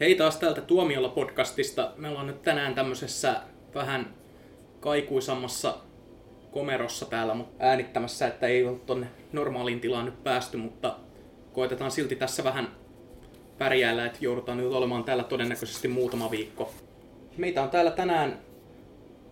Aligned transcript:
Hei 0.00 0.14
taas 0.14 0.36
täältä 0.36 0.60
Tuomiolla 0.60 1.08
podcastista. 1.08 1.92
Me 1.96 2.08
ollaan 2.08 2.26
nyt 2.26 2.42
tänään 2.42 2.74
tämmöisessä 2.74 3.40
vähän 3.74 4.14
kaikuisammassa 4.80 5.74
komerossa 6.50 7.06
täällä 7.06 7.36
äänittämässä, 7.58 8.26
että 8.26 8.46
ei 8.46 8.64
ole 8.64 8.78
tonne 8.78 9.06
normaaliin 9.32 9.80
tilaan 9.80 10.04
nyt 10.04 10.24
päästy, 10.24 10.56
mutta 10.56 10.96
koitetaan 11.52 11.90
silti 11.90 12.16
tässä 12.16 12.44
vähän 12.44 12.68
pärjäällä, 13.58 14.06
että 14.06 14.18
joudutaan 14.20 14.58
nyt 14.58 14.72
olemaan 14.72 15.04
täällä 15.04 15.24
todennäköisesti 15.24 15.88
muutama 15.88 16.30
viikko. 16.30 16.74
Meitä 17.36 17.62
on 17.62 17.70
täällä 17.70 17.90
tänään 17.90 18.38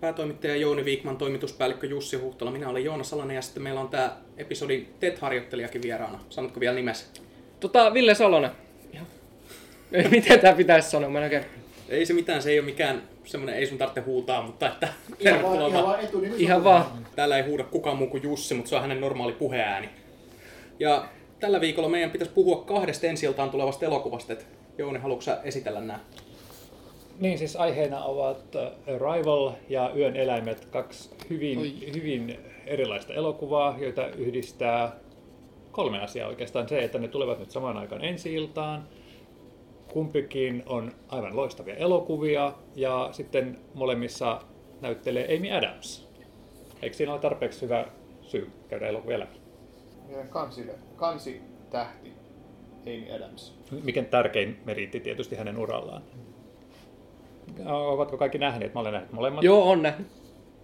päätoimittaja 0.01 0.57
Jouni 0.57 0.85
Viikman, 0.85 1.17
toimituspäällikkö 1.17 1.87
Jussi 1.87 2.17
Huhtala, 2.17 2.51
minä 2.51 2.69
olen 2.69 2.85
Joona 2.85 3.05
Salanen 3.05 3.37
ja 3.37 3.43
sitten 3.43 3.63
meillä 3.63 3.81
on 3.81 3.89
tämä 3.89 4.17
episodin 4.37 4.95
TET-harjoittelijakin 5.01 5.83
vieraana. 5.83 6.21
Sanotko 6.29 6.61
vielä 6.61 6.75
nimesi? 6.75 7.07
Tota, 7.61 7.95
Ville 7.95 8.15
Salonen. 8.15 8.66
Miten 10.11 10.41
tää 10.41 10.55
pitäisi 10.55 10.91
sanoa? 10.91 11.11
Mä 11.11 11.19
en 11.19 11.25
oikein... 11.25 11.45
Ei 11.89 12.07
se 12.07 12.13
mitään, 12.13 12.43
se 12.43 12.51
ei 12.51 12.59
ole 12.59 12.67
mikään 12.67 13.03
semmoinen, 13.25 13.57
ei 13.57 13.67
sun 13.67 13.79
tarvitse 13.79 14.01
huutaa, 14.01 14.43
mutta 14.43 14.69
että 14.69 14.89
Ihan 15.19 15.43
vaan, 15.43 15.53
tervetuloa 15.53 15.69
ihan 15.69 15.85
vaan. 15.85 16.01
etunimi 16.05 16.35
Ihan 16.39 16.65
vaan. 16.65 16.87
Täällä 17.17 17.37
ei 17.37 17.43
huuda 17.43 17.65
kukaan 17.65 17.97
muu 17.97 18.07
kuin 18.07 18.23
Jussi, 18.23 18.55
mutta 18.55 18.69
se 18.69 18.77
on 18.77 18.83
hänen 18.83 19.01
normaali 19.01 19.33
puheääni. 19.33 19.89
Ja 20.81 21.09
tällä 21.41 21.61
viikolla 21.61 21.89
meidän 21.89 22.11
pitäisi 22.11 22.33
puhua 22.33 22.65
kahdesta 22.65 23.07
ensi 23.07 23.27
tulevasta 23.51 23.87
elokuvasta. 23.87 24.33
Et 24.33 24.47
Jouni, 24.79 24.99
haluatko 24.99 25.23
sä 25.23 25.41
esitellä 25.45 25.81
nämä? 25.81 25.99
Niin, 27.21 27.39
siis 27.39 27.57
aiheena 27.57 28.05
ovat 28.05 28.57
äh, 28.57 28.95
Arrival 28.95 29.53
ja 29.69 29.91
Yön 29.97 30.17
eläimet, 30.17 30.65
kaksi 30.65 31.11
hyvin, 31.31 31.59
Oi. 31.59 31.73
hyvin 31.95 32.39
erilaista 32.67 33.15
elokuvaa, 33.15 33.77
joita 33.81 34.07
yhdistää 34.07 34.93
kolme 35.73 35.99
asiaa 36.01 36.29
oikeastaan. 36.29 36.69
Se, 36.69 36.79
että 36.79 36.99
ne 36.99 37.09
tulevat 37.09 37.39
nyt 37.39 37.51
samaan 37.51 37.77
aikaan 37.77 38.05
ensi 38.05 38.35
iltaan. 38.35 38.89
Kumpikin 39.97 40.63
on 40.67 40.93
aivan 41.09 41.37
loistavia 41.37 41.75
elokuvia 41.75 42.53
ja 42.75 43.09
sitten 43.13 43.59
molemmissa 43.75 44.41
näyttelee 44.81 45.37
Amy 45.37 45.51
Adams. 45.53 46.09
Eikö 46.83 46.97
siinä 46.97 47.13
ole 47.13 47.21
tarpeeksi 47.21 47.63
hyvä 47.63 47.87
syy 48.23 48.51
käydä 48.69 48.87
elokuvia 48.87 49.19
läpi? 49.19 49.41
Kansille, 50.31 50.73
kansi 50.97 51.41
tähti 51.71 52.13
Amy 52.87 53.13
Adams. 53.17 53.59
Mikä 53.85 54.03
tärkein 54.03 54.61
meriitti 54.65 55.01
tietysti 55.01 55.37
hänen 55.37 55.59
urallaan. 55.59 56.03
Ovatko 57.67 58.17
kaikki 58.17 58.39
nähneet? 58.39 58.75
Mä 58.75 58.81
olen 58.81 58.93
nähnyt 58.93 59.13
molemmat. 59.13 59.45
Joo, 59.45 59.71
on 59.71 59.83
nähnyt. 59.83 60.07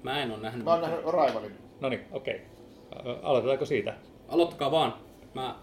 Mä 0.02 0.22
en 0.22 0.30
ole 0.30 0.40
nähnyt. 0.40 0.64
Mä 0.64 0.70
oon 0.70 0.80
nähnyt 0.80 1.06
Arrivalin. 1.06 1.52
No 1.80 1.88
niin, 1.88 2.00
okei. 2.12 2.40
Ä, 2.96 3.16
Aloitetaanko 3.22 3.64
siitä? 3.64 3.94
Aloittakaa 4.28 4.70
vaan. 4.70 4.94
Mä 5.34 5.56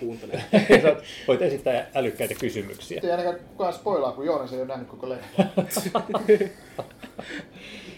kuuntelen. 0.00 0.40
Sä 0.82 0.96
voit 1.28 1.42
esittää 1.42 1.90
älykkäitä 1.94 2.34
kysymyksiä. 2.34 3.00
Ei 3.04 3.10
ainakaan 3.10 3.36
kukaan 3.48 3.72
spoilaa, 3.72 4.12
kun 4.12 4.26
Joonas 4.26 4.52
ei 4.52 4.58
ole 4.58 4.66
nähnyt 4.68 4.88
koko 4.88 5.08
leffa. 5.08 5.44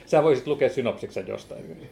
Sä 0.07 0.23
voisit 0.23 0.47
lukea 0.47 0.69
synopsiksen 0.69 1.27
jostain. 1.29 1.89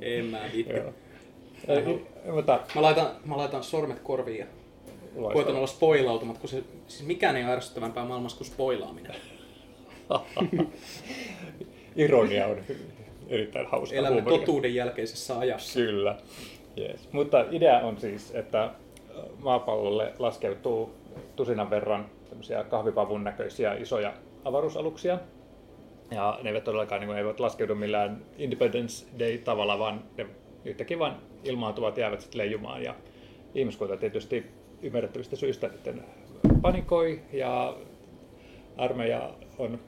en 0.00 0.24
mä. 0.24 0.38
Ä, 0.44 2.30
Mutta 2.32 2.60
Mä 2.74 2.82
laitan, 2.82 3.10
mä 3.24 3.36
laitan 3.36 3.62
sormet 3.64 3.98
korviin 4.00 4.38
ja 4.38 4.46
koitan 5.32 5.56
olla 5.56 5.66
spoilautumat, 5.66 6.38
kun 6.38 6.48
se, 6.48 6.62
siis 6.88 7.06
mikään 7.06 7.36
ei 7.36 7.44
ole 7.44 7.52
ärsyttävämpää 7.52 8.04
maailmassa 8.04 8.36
kuin 8.38 8.46
spoilaaminen. 8.46 9.14
Ironia 11.96 12.46
on 12.46 12.56
erittäin 13.28 13.66
hauska 13.66 13.96
Elämme 13.96 14.20
huumoria. 14.20 14.38
totuuden 14.38 14.74
jälkeisessä 14.74 15.38
ajassa. 15.38 15.80
Kyllä. 15.80 16.18
Yes. 16.78 17.08
Mutta 17.12 17.44
idea 17.50 17.78
on 17.78 18.00
siis, 18.00 18.34
että 18.34 18.70
maapallolle 19.38 20.12
laskeutuu 20.18 20.94
tusinan 21.36 21.70
verran 21.70 22.06
kahvipavun 22.68 23.24
näköisiä 23.24 23.74
isoja 23.74 24.12
avaruusaluksia. 24.44 25.18
Ja 26.10 26.38
ne 26.42 26.50
eivät 26.50 26.64
todellakaan 26.64 27.00
niin 27.00 27.08
kuin, 27.08 27.18
eivät 27.18 27.40
laskeudu 27.40 27.74
millään 27.74 28.22
Independence 28.38 29.06
Day-tavalla, 29.18 29.78
vaan 29.78 30.04
ne 30.16 30.26
yhtäkkiä 30.64 30.98
vain 30.98 31.14
ilmaantuvat 31.44 31.98
jäävät 31.98 32.20
sitten 32.20 32.38
leijumaan. 32.38 32.82
Ja 32.82 32.94
ihmiskunta 33.54 33.96
tietysti 33.96 34.46
ymmärrettävistä 34.82 35.36
syistä 35.36 35.68
sitten 35.68 36.04
panikoi 36.62 37.20
ja 37.32 37.76
armeija 38.76 39.30
on 39.58 39.78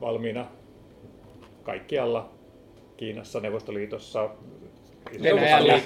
valmiina 0.00 0.46
kaikkialla 1.62 2.30
Kiinassa, 2.96 3.40
Neuvostoliitossa, 3.40 4.30
Venäjällä. 5.22 5.80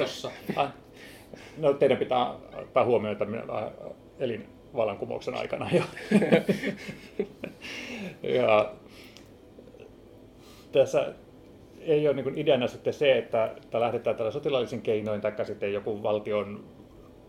No 1.57 1.73
teidän 1.73 1.99
pitää 1.99 2.35
ottaa 2.57 2.85
huomioon, 2.85 3.13
että 3.13 3.25
minä 3.25 3.43
äh, 3.43 3.73
elin 4.19 4.49
vallankumouksen 4.77 5.35
aikana 5.35 5.71
jo. 5.73 5.83
ja 8.39 8.73
tässä 10.73 11.15
ei 11.81 12.09
ole 12.09 12.23
niin 12.23 12.39
ideana 12.39 12.67
sitten 12.67 12.93
se, 12.93 13.19
että, 13.19 13.53
että 13.63 13.81
lähdetään 13.81 14.17
tällä 14.17 14.31
sotilaallisin 14.31 14.83
keinoin, 14.83 15.21
tai 15.21 15.47
sitten 15.47 15.73
joku 15.73 16.03
valtion 16.03 16.65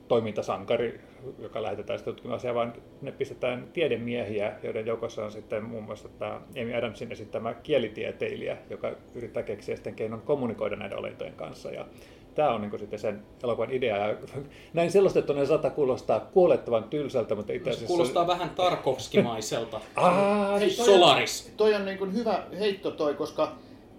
toimintasankari, 0.07 0.99
joka 1.39 1.61
lähetetään 1.61 1.99
sitten 1.99 2.13
tutkimaan 2.13 2.35
asiaa, 2.35 2.55
vaan 2.55 2.73
ne 3.01 3.11
pistetään 3.11 3.67
tiedemiehiä, 3.73 4.53
joiden 4.63 4.85
joukossa 4.85 5.25
on 5.25 5.31
sitten 5.31 5.63
muun 5.63 5.83
muassa 5.83 6.09
tämä 6.09 6.41
Amy 6.61 6.75
Adamsin 6.75 7.11
esittämä 7.11 7.53
kielitieteilijä, 7.53 8.57
joka 8.69 8.91
yrittää 9.15 9.43
keksiä 9.43 9.75
sitten 9.75 9.95
keinon 9.95 10.21
kommunikoida 10.21 10.75
näiden 10.75 10.97
olentojen 10.97 11.33
kanssa. 11.33 11.71
Ja 11.71 11.85
tämä 12.35 12.49
on 12.49 12.61
niin 12.61 12.79
sitten 12.79 12.99
sen 12.99 13.23
elokuvan 13.43 13.71
idea. 13.71 13.97
Ja 14.07 14.15
näin 14.73 14.91
selostettuna 14.91 15.45
saattaa 15.45 15.71
kuulostaa 15.71 16.19
kuolettavan 16.19 16.83
tylsältä, 16.83 17.35
mutta 17.35 17.53
itse 17.53 17.69
Se 17.69 17.75
asiassa... 17.75 17.87
kuulostaa 17.87 18.27
vähän 18.27 18.49
Tarkovskimaiselta. 18.49 19.81
Ah, 19.95 20.59
Hei, 20.59 20.69
toi 20.69 20.85
Solaris. 20.85 21.45
On, 21.51 21.57
toi 21.57 21.75
on 21.75 21.85
niin 21.85 21.97
kuin 21.97 22.13
hyvä 22.13 22.43
heitto 22.59 22.91
toi, 22.91 23.13
koska 23.13 23.55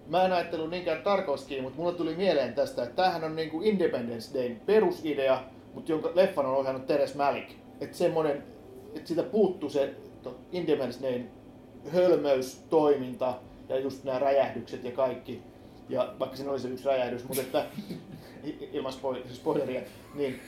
mä 0.07 0.25
en 0.25 0.33
ajatellut 0.33 0.71
niinkään 0.71 1.03
Tarkovskiin, 1.03 1.63
mutta 1.63 1.79
mulle 1.79 1.93
tuli 1.93 2.15
mieleen 2.15 2.55
tästä, 2.55 2.83
että 2.83 2.97
tämähän 2.97 3.25
on 3.25 3.37
niin 3.37 3.51
kuin 3.51 3.67
Independence 3.67 4.39
Dayn 4.39 4.61
perusidea, 4.67 5.43
mutta 5.75 5.93
jonka 5.93 6.11
leffan 6.15 6.47
on 6.47 6.57
ohjannut 6.57 6.87
Teres 6.87 7.15
Malik. 7.15 7.51
Että 7.81 7.97
semmonen, 7.97 8.43
että 8.95 9.09
siitä 9.09 9.23
puuttuu 9.23 9.71
se 9.71 9.95
to- 10.23 10.39
Independence 10.53 11.03
Dayn 11.03 11.31
hölmöys, 11.93 12.65
toiminta 12.71 13.35
ja 13.69 13.79
just 13.79 14.05
nämä 14.05 14.19
räjähdykset 14.19 14.85
ja 14.85 14.91
kaikki. 14.93 15.43
Ja 15.91 16.15
vaikka 16.19 16.37
siinä 16.37 16.51
oli 16.51 16.61
se 16.61 16.69
yksi 16.69 16.85
räjähdys, 16.85 17.29
mutta 17.29 17.43
että 17.43 17.67
ilman 18.73 18.93
spoil- 18.93 19.33
spoileria, 19.33 19.81
niin 20.15 20.41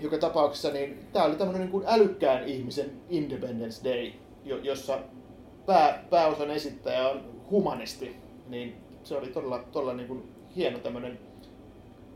joka 0.00 0.18
tapauksessa 0.18 0.70
niin 0.70 0.98
tämä 1.12 1.24
oli 1.24 1.36
tämmöinen 1.36 1.60
niin 1.60 1.70
kuin 1.70 1.84
älykkään 1.86 2.44
ihmisen 2.48 2.90
Independence 3.10 3.90
Day, 3.90 4.12
jo- 4.44 4.58
jossa 4.58 4.98
pää, 5.66 6.04
pääosan 6.10 6.50
esittäjä 6.50 7.08
on 7.08 7.20
humanisti, 7.50 8.16
niin 8.48 8.76
se 9.02 9.16
oli 9.16 9.26
todella, 9.26 9.58
todella 9.72 9.94
niin 9.94 10.08
kuin 10.08 10.22
hieno 10.56 10.78
tämmöinen 10.78 11.18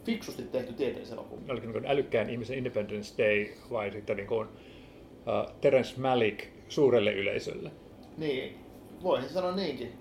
fiksusti 0.04 0.42
tehty 0.42 0.72
tieteiselokuva. 0.72 1.40
oliko 1.48 1.66
niin 1.66 1.72
kuin 1.72 1.86
älykkään 1.86 2.30
ihmisen 2.30 2.58
Independence 2.58 3.22
Day 3.22 3.46
vai 3.70 3.90
sitten 3.90 4.16
niin 4.16 4.26
kuin, 4.26 4.48
uh, 4.48 5.54
Terence 5.60 6.00
Malick 6.00 6.40
suurelle 6.68 7.12
yleisölle? 7.12 7.70
Niin, 8.16 8.58
voisin 9.02 9.30
sanoa 9.30 9.56
niinkin. 9.56 9.92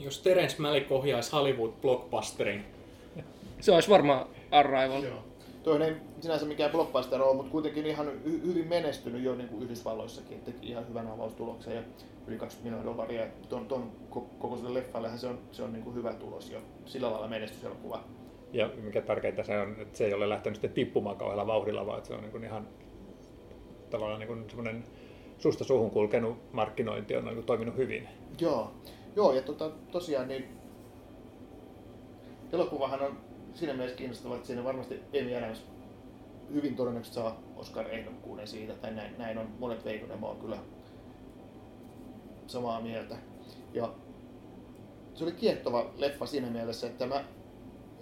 Jos 0.00 0.18
Terence 0.22 0.62
Malick 0.62 0.92
ohjaisi 0.92 1.32
Hollywood-blockbusterin, 1.32 2.60
Se 3.60 3.72
olisi 3.72 3.90
varmaan 3.90 4.26
Arrival. 4.50 5.02
Toinen 5.62 5.88
ei 5.88 5.94
sinänsä 6.20 6.46
mikään 6.46 6.70
blockbuster 6.70 7.22
ole, 7.22 7.36
mutta 7.36 7.50
kuitenkin 7.50 7.86
ihan 7.86 8.06
hy- 8.06 8.46
hyvin 8.46 8.68
menestynyt 8.68 9.22
jo 9.22 9.34
niin 9.34 9.48
kuin 9.48 9.62
Yhdysvalloissakin, 9.62 10.38
että 10.38 10.52
teki 10.52 10.68
ihan 10.68 10.88
hyvän 10.88 11.06
avaustuloksen 11.10 11.74
ja 11.76 11.82
yli 12.26 12.38
20 12.38 12.58
miljoonaa 12.62 12.92
dollaria. 12.92 13.26
Ton, 13.48 13.66
ton 13.66 13.92
ko- 14.10 14.38
kokoiselle 14.38 14.74
leffallehan 14.74 15.18
se 15.18 15.26
on, 15.26 15.38
se 15.52 15.62
on 15.62 15.72
niin 15.72 15.84
kuin 15.84 15.96
hyvä 15.96 16.12
tulos 16.12 16.50
jo, 16.50 16.58
sillä 16.86 17.10
lailla 17.10 17.28
menestyselokuva. 17.28 18.04
Ja 18.52 18.70
mikä 18.82 19.00
tärkeintä 19.00 19.42
se 19.42 19.58
on, 19.58 19.76
että 19.80 19.98
se 19.98 20.06
ei 20.06 20.14
ole 20.14 20.28
lähtenyt 20.28 20.56
sitten 20.56 20.72
tippumaan 20.72 21.16
kauhealla 21.16 21.46
vauhdilla, 21.46 21.86
vaan 21.86 22.04
se 22.04 22.14
on 22.14 22.20
niin 22.20 22.32
kuin 22.32 22.44
ihan 22.44 22.68
tavallaan 23.90 24.20
niin 24.20 24.28
kuin 24.28 24.44
semmoinen 24.48 24.84
suusta 25.38 25.64
suuhun 25.64 25.90
kulkenut 25.90 26.52
markkinointi 26.52 27.16
on 27.16 27.24
niin 27.24 27.34
kuin 27.34 27.46
toiminut 27.46 27.76
hyvin. 27.76 28.08
Joo, 28.40 28.72
Joo 29.16 29.32
ja 29.32 29.42
tota, 29.42 29.70
tosiaan 29.92 30.28
niin 30.28 30.60
elokuvahan 32.52 33.02
on 33.02 33.18
siinä 33.54 33.74
mielessä 33.74 33.96
kiinnostava, 33.96 34.34
että 34.34 34.46
siinä 34.46 34.64
varmasti 34.64 35.02
Amy 35.20 35.36
Adams 35.36 35.66
hyvin 36.54 36.76
todennäköisesti 36.76 37.14
saa 37.14 37.40
Oscar-ehdokkuuden 37.56 38.46
siitä, 38.46 38.72
tai 38.74 38.94
näin, 38.94 39.14
näin 39.18 39.38
on 39.38 39.48
monet 39.58 39.84
veikon, 39.84 40.20
mä 40.20 40.26
oon 40.26 40.40
kyllä 40.40 40.58
samaa 42.46 42.80
mieltä. 42.80 43.16
Ja 43.74 43.94
se 45.14 45.24
oli 45.24 45.32
kiehtova 45.32 45.90
leffa 45.96 46.26
siinä 46.26 46.50
mielessä, 46.50 46.86
että 46.86 47.06
mä 47.06 47.24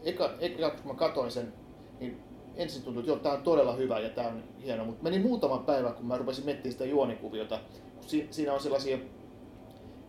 eka, 0.05 0.31
eka 0.41 0.71
kun 0.71 0.93
mä 0.93 0.95
katoin 0.95 1.31
sen, 1.31 1.53
niin 2.01 2.21
ensin 2.57 2.83
tuntui, 2.83 3.01
että 3.01 3.11
joo, 3.11 3.19
tää 3.19 3.33
on 3.33 3.43
todella 3.43 3.73
hyvä 3.73 4.01
ja 4.01 4.11
tää 4.11 4.29
on 4.29 4.43
hieno, 4.65 4.85
mutta 4.85 5.03
meni 5.03 5.19
muutama 5.19 5.59
päivä, 5.59 5.91
kun 5.91 6.07
mä 6.07 6.19
rupesin 6.19 6.45
miettimään 6.45 6.73
sitä 6.73 6.85
juonikuviota, 6.85 7.61
kun 7.95 8.09
si, 8.09 8.29
siinä 8.31 8.53
on 8.53 8.61
sellaisia 8.61 8.99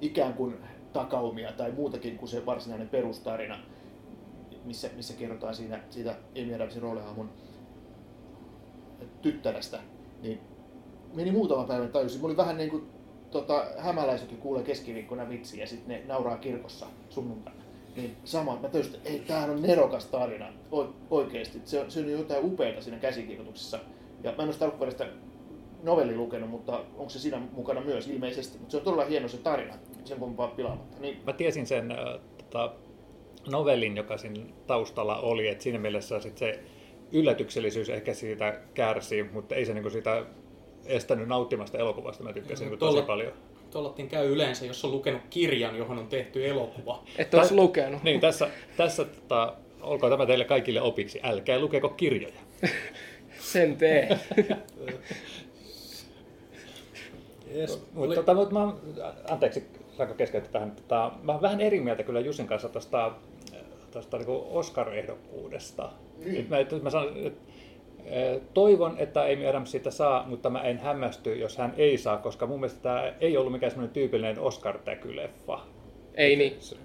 ikään 0.02 0.34
kuin 0.34 0.57
takaumia 0.94 1.52
tai 1.52 1.72
muutakin 1.72 2.18
kuin 2.18 2.30
se 2.30 2.46
varsinainen 2.46 2.90
perustarina, 2.90 3.60
missä, 4.66 4.90
missä 4.96 5.14
kerrotaan 5.14 5.56
siinä, 5.56 5.80
siitä 5.90 6.16
Amy 6.42 6.56
Adamsin 6.56 6.82
roolihahmon 6.82 7.30
tyttärestä, 9.22 9.80
niin 10.22 10.40
meni 11.14 11.32
muutama 11.32 11.64
päivä 11.64 11.88
tajusin. 11.88 12.22
Mä 12.22 12.26
olin 12.26 12.38
vähän 12.38 12.58
niin 12.58 12.70
kuin 12.70 12.88
tota, 13.32 13.66
hämäläisetkin 13.78 14.38
kuulee 14.38 14.64
keskiviikkona 14.64 15.30
vitsiä 15.30 15.64
ja 15.64 15.68
sitten 15.68 15.88
ne 15.88 16.04
nauraa 16.08 16.38
kirkossa 16.38 16.86
sunnuntaina. 17.10 17.60
Niin 17.96 18.18
sama, 18.24 18.60
mä 18.62 18.70
tajusin, 18.70 18.96
että 18.96 19.10
ei, 19.10 19.20
tämähän 19.20 19.50
on 19.50 19.62
nerokas 19.62 20.06
tarina 20.06 20.54
o- 20.72 20.94
oikeesti. 21.10 21.62
Se, 21.66 21.80
on- 21.80 21.92
se 21.92 22.00
on 22.00 22.12
jotain 22.12 22.46
upeaa 22.46 22.82
siinä 22.82 23.00
käsikirjoituksessa. 23.00 23.80
Ja 24.24 24.32
mä 24.38 24.44
en 24.44 24.50
ole 24.80 24.92
sitä 24.92 25.08
novelli 25.84 26.16
lukenut, 26.16 26.50
mutta 26.50 26.80
onko 26.98 27.10
se 27.10 27.20
siinä 27.20 27.42
mukana 27.52 27.82
myös 27.82 28.08
ilmeisesti. 28.08 28.58
Mutta 28.58 28.72
se 28.72 28.78
on 28.78 28.84
todella 28.84 29.06
hieno 29.06 29.28
se 29.28 29.38
tarina, 29.38 29.74
sen 30.10 30.20
kumpaa 30.20 30.48
pilaamatta. 30.48 30.98
Niin, 31.00 31.18
Mä 31.26 31.34
tiesin 31.34 31.68
sen 31.68 31.92
äh, 31.92 31.98
tota, 32.38 32.74
novellin, 33.52 33.98
joka 33.98 34.18
siinä 34.18 34.44
taustalla 34.68 35.18
oli, 35.18 35.48
että 35.48 35.64
siinä 35.64 35.80
mielessä 35.80 36.20
sit 36.20 36.38
se 36.38 36.60
yllätyksellisyys 37.12 37.90
ehkä 37.90 38.14
siitä 38.14 38.60
kärsii, 38.74 39.24
mutta 39.24 39.56
ei 39.56 39.66
se 39.66 39.74
niinku 39.74 39.90
sitä 39.90 40.26
estänyt 40.86 41.28
nauttimasta 41.28 41.78
elokuvasta. 41.78 42.24
Mä 42.24 42.34
tykkäsin 42.34 42.66
niinku 42.66 42.78
tosi 42.78 43.02
paljon. 43.02 43.34
Tuollattiin 43.72 44.10
käy 44.10 44.32
yleensä, 44.32 44.66
jos 44.66 44.86
on 44.86 44.92
lukenut 44.92 45.22
kirjan, 45.30 45.78
johon 45.78 46.00
on 46.00 46.08
tehty 46.08 46.48
elokuva. 46.48 47.04
Et 47.18 47.34
olisi 47.34 47.56
lukenut. 47.56 48.04
Niin, 48.04 48.20
tässä, 48.20 48.50
tässä 48.78 49.06
tota, 49.06 49.54
olkoon 49.82 50.12
tämä 50.12 50.26
teille 50.26 50.46
kaikille 50.46 50.82
opiksi. 50.82 51.20
Älkää 51.24 51.60
lukeko 51.60 51.90
kirjoja. 51.90 52.40
Sen 53.40 53.78
tee. 53.78 54.20
Yes. 57.56 57.84
Mutta 57.94 58.16
tota, 58.16 58.34
mut 58.34 58.52
mä, 58.52 58.74
anteeksi, 59.30 59.64
saanko 60.00 60.16
keskeyttää 60.16 60.51
tähän? 60.51 60.72
Tota, 60.72 61.12
mä 61.24 61.31
oon 61.31 61.42
vähän 61.42 61.62
eri 61.62 61.80
mieltä 61.80 62.04
kyllä 62.04 62.19
Jussin 62.19 62.48
kanssa 62.48 62.69
tuosta 62.69 63.12
tuosta 63.92 64.18
niinku 64.18 64.48
Oscar-ehdokkuudesta. 64.51 65.90
Niin. 66.18 66.34
Nyt 66.34 66.50
mä, 66.50 66.57
nyt 66.57 66.84
mä 66.84 66.90
sanon, 66.90 67.13
että, 67.25 67.42
eh, 68.06 68.42
toivon, 68.54 68.96
että 68.98 69.22
Amy 69.22 69.48
Adams 69.48 69.72
siitä 69.72 69.92
saa, 69.92 70.25
mutta 70.28 70.50
mä 70.50 70.62
en 70.62 70.80
hämmästy, 70.80 71.36
jos 71.36 71.57
hän 71.57 71.74
ei 71.78 71.98
saa, 71.98 72.18
koska 72.18 72.48
mun 72.48 72.60
mielestä 72.60 72.81
tämä 72.81 73.13
ei 73.22 73.38
ollut 73.38 73.54
mikään 73.54 73.72
semmoinen 73.72 73.94
tyypillinen 73.94 74.40
Oscar-täkyleffa. 74.40 75.60
Ei 76.16 76.36
niin. 76.36 76.56
Se, 76.60 76.75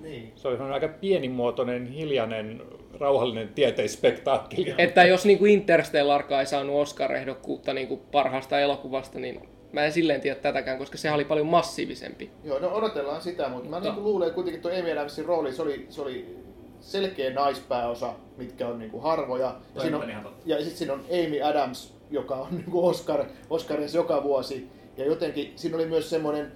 niin. 0.00 0.32
se 0.36 0.48
oli 0.48 0.58
aika 0.58 0.88
pienimuotoinen, 0.88 1.86
hiljainen, 1.86 2.62
rauhallinen 3.00 3.48
tieteispektaakkeli. 3.48 4.74
Että 4.78 5.04
jos 5.04 5.24
niinku 5.24 5.44
Interstellarkaan 5.44 6.40
ei 6.40 6.46
saanut 6.46 6.76
Oscar-ehdokkuutta 6.76 7.74
niinku 7.74 7.96
parhaasta 7.96 8.60
elokuvasta, 8.60 9.18
niin 9.18 9.49
mä 9.72 9.84
en 9.84 9.92
silleen 9.92 10.20
tiedä 10.20 10.40
tätäkään, 10.40 10.78
koska 10.78 10.98
sehän 10.98 11.14
oli 11.14 11.24
paljon 11.24 11.46
massiivisempi. 11.46 12.30
Joo, 12.44 12.58
no 12.58 12.68
odotellaan 12.68 13.22
sitä, 13.22 13.48
mutta 13.48 13.68
mä 13.68 13.76
Mutta- 13.76 13.92
niin 13.92 14.04
luulen 14.04 14.34
kuitenkin 14.34 14.62
tuo 14.62 14.70
Amy 14.70 14.92
Adamsin 14.92 15.24
rooli, 15.24 15.52
se 15.52 15.62
oli, 15.62 15.86
se 15.90 16.02
oli 16.02 16.36
selkeä 16.80 17.32
naispääosa, 17.34 18.14
mitkä 18.36 18.68
on 18.68 18.78
niin 18.78 18.90
kuin 18.90 19.02
harvoja. 19.02 19.54
Ja, 19.74 19.80
siinä 19.80 19.98
on 19.98 20.34
ja 20.46 20.56
sitten 20.58 20.76
siinä 20.76 20.92
on 20.92 21.00
Amy 21.00 21.42
Adams, 21.42 21.94
joka 22.10 22.34
on 22.34 22.48
niin 22.50 22.70
kuin 22.70 22.84
Oscar, 22.84 23.24
Oscarissa 23.50 23.98
joka 23.98 24.22
vuosi. 24.22 24.68
Ja 24.96 25.04
jotenkin 25.06 25.52
siinä 25.56 25.76
oli 25.76 25.86
myös 25.86 26.10
semmoinen, 26.10 26.52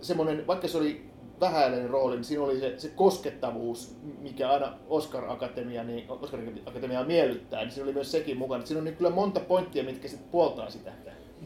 semmoinen 0.00 0.46
vaikka 0.46 0.68
se 0.68 0.78
oli 0.78 1.06
vähäinen 1.40 1.90
rooli, 1.90 2.14
niin 2.14 2.24
siinä 2.24 2.44
oli 2.44 2.60
se, 2.60 2.74
se 2.78 2.88
koskettavuus, 2.88 3.96
mikä 4.20 4.50
aina 4.50 4.78
Oscar-akatemia, 4.88 5.84
niin 5.84 6.04
Oscar-akatemiaa 6.08 7.04
miellyttää, 7.04 7.60
niin 7.60 7.70
siinä 7.70 7.84
oli 7.84 7.92
myös 7.92 8.12
sekin 8.12 8.36
mukana. 8.36 8.66
Siinä 8.66 8.78
on 8.78 8.84
niin 8.84 8.96
kyllä 8.96 9.10
monta 9.10 9.40
pointtia, 9.40 9.84
mitkä 9.84 10.08
sitten 10.08 10.30
puoltaa 10.30 10.70
sitä. 10.70 10.92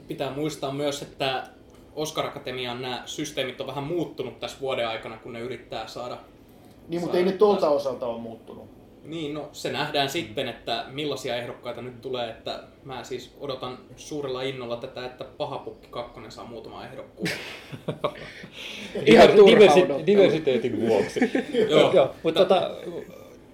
Pitää 0.08 0.31
muistaa 0.31 0.72
myös, 0.72 1.02
että 1.02 1.46
Oscar 1.94 2.26
Akatemian 2.26 2.82
nämä 2.82 3.02
systeemit 3.06 3.60
on 3.60 3.66
vähän 3.66 3.84
muuttunut 3.84 4.40
tässä 4.40 4.60
vuoden 4.60 4.88
aikana, 4.88 5.16
kun 5.16 5.32
ne 5.32 5.40
yrittää 5.40 5.87
saada... 5.87 6.19
Niin, 6.88 7.00
mutta 7.00 7.16
ei 7.16 7.25
ne 7.25 7.32
tuolta 7.32 7.69
osalta 7.69 8.06
ole 8.06 8.20
muuttunut. 8.20 8.81
Niin, 9.04 9.34
no 9.34 9.48
se 9.52 9.72
nähdään 9.72 10.08
sitten, 10.08 10.48
että 10.48 10.84
millaisia 10.90 11.37
ehdokkaita 11.37 11.82
nyt 11.82 12.00
tulee, 12.00 12.31
että 12.31 12.62
mä 12.84 13.04
siis 13.04 13.34
odotan 13.40 13.78
suurella 13.96 14.42
innolla 14.42 14.76
tätä, 14.76 15.06
että 15.06 15.25
Pahapukki 15.25 15.88
2 15.90 16.20
saa 16.28 16.44
muutama 16.44 16.84
ehdokkuuden. 16.84 17.32
Ihan 19.06 19.28
Diversi- 19.28 20.06
diversiteetin 20.06 20.81
vuoksi. 20.88 21.20
Joo. 21.70 21.93
Joo, 21.93 22.10
mutta 22.22 22.40
tota, 22.40 22.70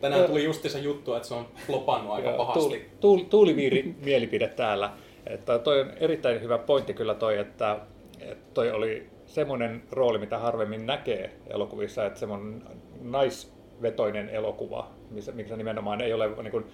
Tänään 0.00 0.24
tuli 0.24 0.44
justi 0.44 0.68
se 0.68 0.78
juttu, 0.78 1.14
että 1.14 1.28
se 1.28 1.34
on 1.34 1.46
flopannut 1.66 2.12
aika 2.12 2.32
pahasti. 2.32 2.60
Tuuli, 2.60 2.86
tuuli, 3.00 3.26
tuuliviiri 3.30 3.94
mielipide 4.04 4.48
täällä. 4.48 4.90
Että 5.26 5.58
toi 5.58 5.80
on 5.80 5.90
erittäin 6.00 6.40
hyvä 6.42 6.58
pointti 6.58 6.94
kyllä 6.94 7.14
toi, 7.14 7.38
että, 7.38 7.78
että 8.20 8.50
toi 8.54 8.70
oli 8.70 9.10
semmoinen 9.26 9.82
rooli, 9.90 10.18
mitä 10.18 10.38
harvemmin 10.38 10.86
näkee 10.86 11.32
elokuvissa, 11.46 12.06
että 12.06 12.18
semmoinen 12.18 12.62
naisvetoinen 13.00 14.28
elokuva, 14.28 14.90
missä, 15.10 15.32
missä 15.32 15.56
nimenomaan 15.56 16.00
ei 16.00 16.12
ole 16.12 16.28
niin 16.42 16.50
kuin 16.50 16.64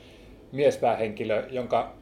miespäähenkilö, 0.53 1.47
jonka 1.51 1.93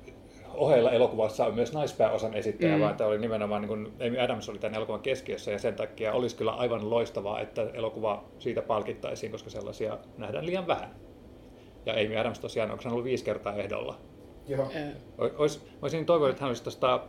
ohella 0.54 0.90
elokuvassa 0.90 1.46
on 1.46 1.54
myös 1.54 1.72
naispääosan 1.72 2.34
esittäjä, 2.34 2.74
Mm. 2.76 2.80
vaan 2.80 2.96
tämä 2.96 3.08
oli 3.08 3.18
nimenomaan, 3.18 3.62
niin 3.62 3.68
kuin 3.68 3.92
Amy 4.06 4.18
Adams 4.20 4.48
oli 4.48 4.58
tämän 4.58 4.74
elokuvan 4.76 5.00
keskiössä 5.00 5.50
ja 5.50 5.58
sen 5.58 5.74
takia 5.74 6.12
olisi 6.12 6.36
kyllä 6.36 6.50
aivan 6.50 6.90
loistavaa, 6.90 7.40
että 7.40 7.66
elokuva 7.74 8.24
siitä 8.38 8.62
palkittaisiin, 8.62 9.32
koska 9.32 9.50
sellaisia 9.50 9.98
nähdään 10.18 10.46
liian 10.46 10.66
vähän. 10.66 10.90
Ja 11.86 11.92
Amy 11.92 12.16
Adams 12.16 12.38
tosiaan, 12.38 12.70
onko 12.70 12.84
hän 12.84 12.92
ollut 12.92 13.04
viisi 13.04 13.24
kertaa 13.24 13.54
ehdolla? 13.54 13.98
Joo. 14.50 14.70
Ois, 15.38 15.66
olisin 15.82 16.06
toivonut, 16.06 16.30
että 16.30 16.42
hän 16.42 16.50
olisi 16.50 16.62
tuosta 16.62 17.00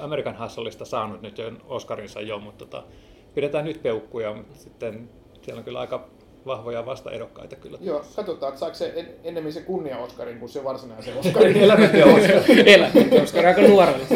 American 0.00 0.38
Hustleista 0.38 0.84
saanut 0.84 1.22
nyt 1.22 1.38
jo 1.38 1.52
Oscarinsa 1.68 2.20
jo, 2.20 2.38
mutta 2.38 2.64
tota, 2.64 2.86
pidetään 3.34 3.64
nyt 3.64 3.82
peukkuja, 3.82 4.34
mutta 4.34 4.58
sitten 4.58 5.10
siellä 5.42 5.58
on 5.58 5.64
kyllä 5.64 5.80
aika 5.80 6.08
vahvoja 6.46 6.86
vastaehdokkaita 6.86 7.56
kyllä. 7.56 7.78
Joo, 7.80 8.04
katsotaan, 8.16 8.50
että 8.50 8.60
saako 8.60 8.74
se 8.74 8.92
en, 8.96 9.08
ennemmin 9.24 9.52
se 9.52 9.60
kunnia 9.60 9.98
Oskarin 9.98 10.38
kuin 10.38 10.48
se 10.48 10.64
varsinaisen 10.64 11.16
Oskarin. 11.20 11.56
Elämäntyö 11.56 12.04
Oscar. 12.04 12.42
Elämä, 12.66 13.20
koska 13.20 13.40
aika 13.40 13.60
nuorella. 13.60 14.06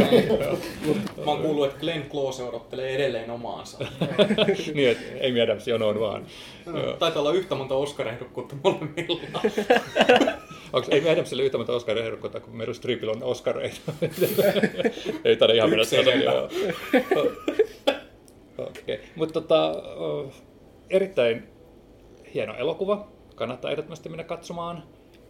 Mä 1.25 1.31
oon 1.31 1.43
kuullut, 1.43 1.67
että 1.67 1.81
Glenn 1.81 2.11
Close 2.11 2.43
odottelee 2.43 2.95
edelleen 2.95 3.31
omaansa. 3.31 3.79
niin, 4.75 4.91
että 4.91 5.27
Amy 5.29 5.41
Adams 5.41 5.69
jonoon 5.69 6.01
vaan. 6.01 6.27
Taitaa 6.99 7.21
olla 7.21 7.33
yhtä 7.33 7.55
monta 7.55 7.75
Oscar-ehdokkuutta 7.75 8.57
molemmilla. 8.65 9.41
Onko 10.73 10.89
Amy 10.93 11.09
Adamsille 11.11 11.43
yhtä 11.43 11.59
monta 11.59 11.73
Oscar-ehdokkuutta 11.73 12.41
kuin 12.41 12.57
Meryl 12.57 12.75
Streepillä 12.75 13.13
on 13.13 13.23
Oscareita? 13.23 13.93
Ei 15.25 15.37
taida 15.37 15.55
ihan 15.55 15.71
mennä 15.71 15.85
sanoa. 15.85 16.49
Okei, 18.59 19.01
mutta 19.17 19.41
tota, 19.41 19.83
erittäin 20.91 21.49
hieno 22.35 22.55
elokuva. 22.55 23.09
Kannattaa 23.35 23.71
ehdottomasti 23.71 24.09
mennä 24.09 24.25
katsomaan. 24.25 24.83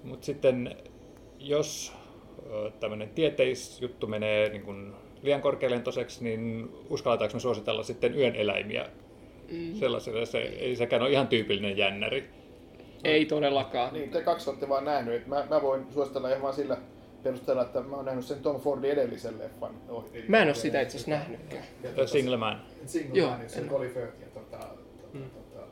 Mutta 0.05 0.27
sitten 0.27 0.77
jos 1.39 1.93
tämmöinen 2.81 3.09
tieteisjuttu 3.09 4.07
menee 4.07 4.49
niin 4.49 4.63
kuin 4.63 4.93
liian 5.23 5.41
korkealentoiseksi, 5.41 6.25
niin 6.25 6.71
uskalletaanko 6.91 7.35
me 7.35 7.41
suositella 7.41 7.83
sitten 7.83 8.19
yön 8.19 8.35
eläimiä? 8.35 8.87
Mm. 9.51 9.75
Sellaiselle 9.75 10.27
se 10.27 10.39
ei 10.39 10.77
sekään 10.77 11.03
ole 11.03 11.11
ihan 11.11 11.29
tyypillinen 11.29 11.77
jännäri. 11.77 12.40
Ei 13.05 13.27
todellakaan. 13.27 13.93
niin, 13.95 14.11
te 14.11 14.23
kaksi 14.23 14.51
olette 14.51 14.69
vaan 14.69 14.85
nähnyt. 14.85 15.15
että 15.15 15.29
Mä, 15.29 15.47
mä 15.51 15.63
voin 15.63 15.87
suositella 15.95 16.29
ihan 16.29 16.43
vaan 16.43 16.55
sillä 16.55 16.77
perusteella, 17.23 17.63
että 17.63 17.81
mä 17.81 17.97
oon 17.97 18.05
nähnyt 18.05 18.25
sen 18.25 18.39
Tom 18.43 18.61
Fordin 18.61 18.91
edellisen 18.91 19.39
leffan. 19.39 19.75
Oh, 19.89 20.05
Mä 20.29 20.39
en 20.43 20.49
oo 20.49 20.55
sitä 20.55 20.81
itse 20.81 20.97
asiassa 20.97 21.11
nähnytkään. 21.11 21.65
Ja 21.83 21.91
tota, 21.91 22.07
Single 22.07 22.37
Man, 22.37 22.61
Single 22.87 23.19
Joo, 23.19 23.31
Man, 23.31 23.43
jossa 23.43 23.61
Colin 23.61 23.91
Firth 23.91 24.21
ja 24.21 24.27
tota, 24.35 24.57
tota, 24.59 24.79
Mm. 25.13 25.23
tota, 25.31 25.67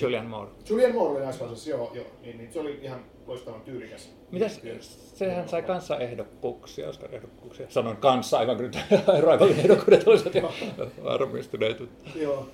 Julian 0.00 0.26
Moore. 0.26 0.50
Julian 0.68 0.92
Moore 0.94 1.12
oli 1.16 1.24
naisvaltaisessa, 1.24 1.70
joo, 1.70 1.90
joo. 1.94 2.04
Niin, 2.22 2.38
niin, 2.38 2.52
se 2.52 2.60
oli 2.60 2.78
ihan 2.82 3.00
loistavan 3.26 3.60
tyylikäs. 3.60 4.12
Mitäs, 4.30 4.60
sehän 5.14 5.48
sai 5.48 5.62
kanssa 5.62 5.98
ehdokkuuksia, 5.98 6.88
Oscar-ehdokkuuksia. 6.88 7.66
Sanon 7.68 7.96
kanssa, 7.96 8.38
aivan 8.38 8.56
kuin 8.56 8.64
nyt 8.66 9.58
ehdokkuudet 9.58 10.08
olisivat 10.08 10.34
jo 10.34 10.52
varmistuneet. 11.04 11.82
Joo. 12.14 12.46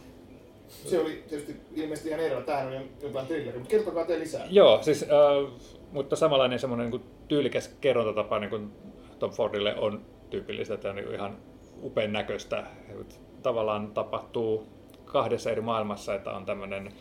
Se 0.69 0.99
oli 1.01 1.25
tietysti 1.29 1.57
ilmeisesti 1.75 2.09
ihan 2.09 2.21
eri. 2.21 2.43
Tämähän 2.43 2.67
on 2.77 2.83
jotain 3.03 3.27
thrilleri, 3.27 3.59
mutta 3.59 3.71
kertokaa 3.71 4.05
te 4.05 4.19
lisää. 4.19 4.47
Joo, 4.51 4.83
siis, 4.83 5.03
äh, 5.03 5.53
mutta 5.93 6.17
samanlainen 6.17 6.59
semmoinen 6.59 6.91
niin 6.91 7.03
tyylikäs 7.29 7.77
kerrontatapa 7.81 8.39
niin 8.39 8.51
kuin 8.51 8.71
Tom 9.19 9.31
Fordille 9.31 9.75
on 9.77 10.03
tyypillistä, 10.31 10.75
että 10.75 10.91
on 10.91 10.97
niin 10.97 11.15
ihan 11.15 11.37
upean 11.83 12.13
näköistä. 12.13 12.65
Tavallaan 13.43 13.93
tapahtuu 13.95 14.67
kahdessa 15.05 15.51
eri 15.51 15.61
maailmassa, 15.61 16.15
että 16.15 16.31
on 16.31 16.45
tämmöinen 16.47 16.93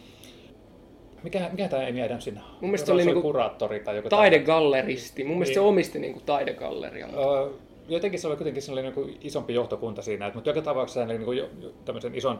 mikä, 1.23 1.49
mikä 1.51 1.67
tämä 1.67 1.87
Amy 1.87 2.01
Adamsin? 2.01 2.33
Mun 2.35 2.69
mielestä 2.69 2.85
se 2.85 2.91
oli 2.93 3.05
niinku 3.05 3.21
kuraattori 3.21 3.79
tai 3.79 3.95
joku 3.95 4.09
Taidegalleristi. 4.09 5.23
Mun 5.23 5.37
mielestä 5.37 5.53
se 5.53 5.59
Niin. 5.59 5.69
omisti 5.69 5.99
niinku 5.99 6.21
taidegallerian. 6.25 7.09
Öö, 7.09 7.49
jotenkin 7.87 8.19
se 8.19 8.27
oli 8.27 8.35
kuitenkin 8.35 8.63
se 8.63 8.71
oli 8.71 8.81
niin 8.81 9.17
isompi 9.21 9.53
johtokunta 9.53 10.01
siinä, 10.01 10.31
mutta 10.33 10.49
joka 10.49 10.61
tapauksessa 10.61 11.03
oli 11.03 11.17
niin 11.17 11.37
jo, 11.37 11.49
jo- 11.61 11.73
tämmöisen 11.85 12.15
ison 12.15 12.39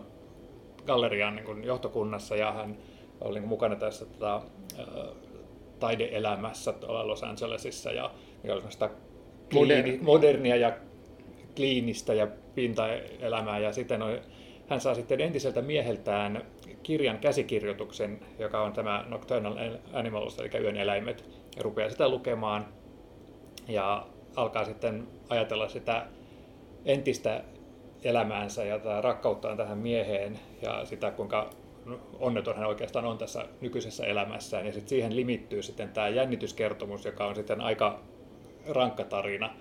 gallerian 0.86 1.36
niin 1.36 1.64
johtokunnassa 1.64 2.36
ja 2.36 2.52
hän 2.52 2.78
oli 3.22 3.34
niin 3.34 3.42
kuin 3.42 3.50
mukana 3.50 3.76
tässä 3.76 4.06
tota, 4.06 4.42
taideelämässä 5.80 6.74
tuolla 6.74 7.08
Los 7.08 7.24
Angelesissa 7.24 7.92
ja 7.92 8.12
mikä 8.44 8.54
oli 8.54 8.62
semmoista 8.62 8.90
Moderni. 9.54 9.84
kliini, 9.84 10.04
modernia 10.04 10.56
ja 10.56 10.74
kliinistä 11.56 12.14
ja 12.14 12.28
pintaelämää 12.56 13.60
ja 13.60 13.74
sitten 13.74 14.02
oli, 14.02 14.22
hän 14.68 14.82
saa 14.82 14.96
sitten 14.96 15.22
entiseltä 15.22 15.62
mieheltään 15.62 16.46
kirjan 16.84 17.18
käsikirjoituksen, 17.18 18.20
joka 18.40 18.62
on 18.62 18.74
tämä 18.74 19.06
Nocturnal 19.10 19.56
Animals, 19.94 20.40
eli 20.40 20.62
yön 20.62 20.78
eläimet, 20.78 21.30
ja 21.58 21.64
rupeaa 21.64 21.90
sitä 21.90 22.10
lukemaan. 22.10 22.66
Ja 23.68 24.08
alkaa 24.36 24.66
sitten 24.66 25.08
ajatella 25.30 25.68
sitä 25.68 26.06
entistä 26.86 27.44
elämäänsä 28.04 28.64
ja 28.64 28.80
tätä 28.80 29.02
rakkauttaan 29.02 29.58
tähän 29.58 29.78
mieheen 29.78 30.40
ja 30.62 30.86
sitä, 30.86 31.12
kuinka 31.12 31.50
onneton 32.20 32.56
hän 32.56 32.68
oikeastaan 32.68 33.06
on 33.06 33.18
tässä 33.18 33.46
nykyisessä 33.62 34.06
elämässään. 34.06 34.66
Ja 34.66 34.74
sitten 34.74 34.90
siihen 34.90 35.16
limittyy 35.16 35.62
sitten 35.62 35.90
tämä 35.90 36.10
jännityskertomus, 36.10 37.06
joka 37.06 37.26
on 37.26 37.36
sitten 37.36 37.62
aika 37.62 38.00
rankka 38.70 39.04
tarina. 39.04 39.56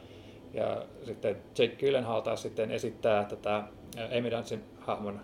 Ja 0.54 0.82
sitten 1.04 1.36
Jake 1.58 1.76
Gyllenhaal 1.76 2.20
taas 2.20 2.42
sitten 2.42 2.70
esittää 2.70 3.24
tätä 3.24 3.62
Amy 4.18 4.30
Dunsin 4.30 4.64
hahmon 4.80 5.20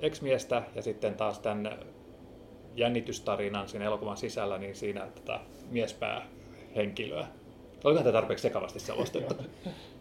ex-miestä 0.00 0.62
ja 0.74 0.82
sitten 0.82 1.14
taas 1.14 1.38
tämän 1.38 1.78
jännitystarinan 2.76 3.68
siinä 3.68 3.84
elokuvan 3.84 4.16
sisällä, 4.16 4.58
niin 4.58 4.76
siinä 4.76 5.08
tätä 5.14 5.40
miespäähenkilöä. 5.70 7.26
Olikohan 7.84 8.04
tämä 8.04 8.12
tarpeeksi 8.12 8.42
sekavasti 8.42 8.80
selostettu? 8.80 9.34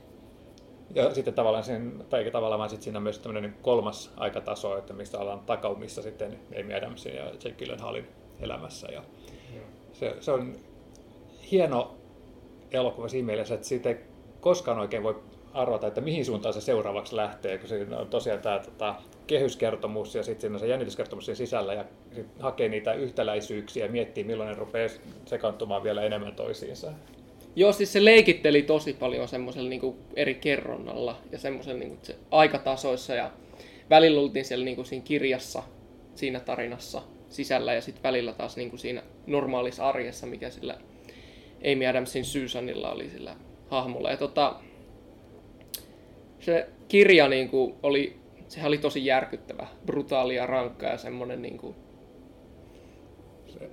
Ja 0.98 1.14
sitten 1.14 1.34
tavallaan, 1.34 1.64
sen, 1.64 2.06
tai 2.10 2.32
tavallaan 2.32 2.60
vaan 2.60 2.70
sitten 2.70 2.84
siinä 2.84 3.00
on 3.00 3.04
myös 3.04 3.20
tämmöinen 3.20 3.56
kolmas 3.62 4.12
aikataso, 4.18 4.78
että 4.78 4.94
missä 4.94 5.20
ollaan 5.20 5.40
takaumissa 5.40 6.02
sitten 6.02 6.40
Amy 6.60 6.74
Adamsin 6.74 7.16
ja 7.16 7.26
Jake 7.26 7.52
Gyllenhaalin 7.52 8.08
elämässä. 8.40 8.88
Ja 8.88 9.04
se, 9.94 10.16
se, 10.20 10.32
on 10.32 10.56
hieno 11.52 11.96
elokuva 12.72 13.08
siinä 13.08 13.26
mielessä, 13.26 13.56
että 13.56 13.68
siitä 13.68 13.90
ei 13.90 13.98
koskaan 14.42 14.80
oikein 14.80 15.04
voi 15.04 15.24
arvata, 15.54 15.88
että 15.88 16.02
mihin 16.02 16.26
suuntaan 16.26 16.54
se 16.54 16.62
seuraavaksi 16.62 17.16
lähtee, 17.16 17.58
kun 17.58 17.70
siinä 17.70 17.98
on 17.98 18.08
tosiaan 18.08 18.42
tämä 18.42 18.60
tota, 18.60 18.96
kehyskertomus 19.28 20.16
ja 20.16 20.24
sitten 20.24 20.42
siinä 20.42 20.56
on 20.56 20.60
se 20.60 20.68
jännityskertomus 20.68 21.26
siinä 21.26 21.36
sisällä 21.36 21.74
ja 21.74 21.86
sit 22.16 22.28
hakee 22.40 22.70
niitä 22.70 22.94
yhtäläisyyksiä 22.94 23.86
ja 23.86 23.92
miettii, 23.92 24.24
milloin 24.24 24.50
ne 24.50 24.56
rupeaa 24.56 24.90
sekaantumaan 25.26 25.84
vielä 25.84 26.02
enemmän 26.02 26.36
toisiinsa. 26.36 26.92
Joo, 27.58 27.74
siis 27.74 27.94
se 27.94 28.06
leikitteli 28.06 28.62
tosi 28.62 28.94
paljon 28.94 29.28
semmoisella 29.28 29.70
niin 29.70 29.96
eri 30.16 30.36
kerronnalla 30.36 31.18
ja 31.32 31.38
semmoisella 31.38 31.80
niin 31.80 31.98
se 32.02 32.16
aikatasoissa 32.32 33.16
ja 33.16 33.32
välillä 33.90 34.22
oltiin 34.22 34.46
siellä 34.46 34.66
niin 34.66 34.76
kuin 34.76 34.86
siinä 34.86 35.06
kirjassa, 35.06 35.64
siinä 36.16 36.40
tarinassa 36.40 37.02
sisällä 37.30 37.74
ja 37.74 37.82
sitten 37.82 38.04
välillä 38.04 38.34
taas 38.34 38.58
niin 38.58 38.70
kuin 38.70 38.80
siinä 38.80 39.04
normaalissa 39.28 39.90
arjessa, 39.90 40.28
mikä 40.28 40.50
sillä 40.50 40.78
Amy 41.74 41.86
Adamsin 41.86 42.26
Susanilla 42.26 42.92
oli 42.92 43.10
sillä 43.10 43.36
hahmolla. 43.70 44.12
Ja 44.12 44.18
tota, 44.18 44.56
se 46.40 46.68
kirja 46.88 47.28
niin 47.28 47.50
kuin 47.50 47.76
oli, 47.84 48.18
sehän 48.48 48.68
oli 48.68 48.78
tosi 48.78 49.06
järkyttävä, 49.06 49.68
brutaali 49.86 50.36
ja 50.36 50.46
rankka 50.46 50.86
ja 50.86 50.98
semmoinen 50.98 51.42
niin 51.42 51.58
kuin, 51.58 51.76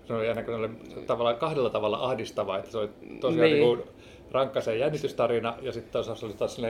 se 0.07 0.15
oli 0.15 0.29
aina 0.29 0.43
kun 0.43 0.55
oli 0.55 0.69
tavallaan 1.07 1.37
kahdella 1.37 1.71
tavalla 1.71 2.05
ahdistava, 2.05 2.59
että 2.59 2.71
se 2.71 2.79
oli 2.79 2.89
tosiaan 3.21 3.51
niin. 3.51 3.63
niin 3.63 3.83
rankka 4.31 4.61
se 4.61 4.77
jännitystarina 4.77 5.57
ja 5.63 5.73
sitten 5.73 5.93
taas 5.93 6.25
oli 6.25 6.33
taas 6.33 6.61